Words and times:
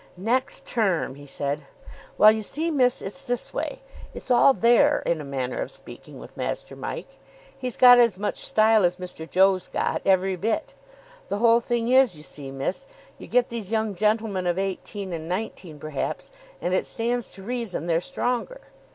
"Next 0.17 0.65
term!" 0.65 1.13
he 1.13 1.27
said. 1.27 1.61
"Well, 2.17 2.31
you 2.31 2.41
see, 2.41 2.71
miss, 2.71 3.03
it's 3.03 3.21
this 3.21 3.53
way. 3.53 3.83
It's 4.15 4.31
all 4.31 4.51
there, 4.53 5.03
in 5.05 5.21
a 5.21 5.23
manner 5.23 5.59
of 5.59 5.69
speaking, 5.69 6.17
with 6.17 6.35
Master 6.35 6.75
Mike. 6.75 7.19
He's 7.55 7.77
got 7.77 7.99
as 7.99 8.17
much 8.17 8.37
style 8.39 8.83
as 8.83 8.95
Mr. 8.95 9.29
Joe's 9.29 9.67
got, 9.67 10.01
every 10.03 10.35
bit. 10.37 10.73
The 11.29 11.37
whole 11.37 11.59
thing 11.59 11.89
is, 11.91 12.17
you 12.17 12.23
see, 12.23 12.49
miss, 12.49 12.87
you 13.19 13.27
get 13.27 13.49
these 13.49 13.69
young 13.71 13.93
gentlemen 13.93 14.47
of 14.47 14.57
eighteen, 14.57 15.13
and 15.13 15.29
nineteen 15.29 15.77
perhaps, 15.77 16.31
and 16.63 16.73
it 16.73 16.87
stands 16.87 17.29
to 17.29 17.43
reason 17.43 17.85
they're 17.85 18.01
stronger. 18.01 18.59